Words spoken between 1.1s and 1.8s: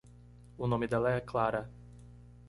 é Clara.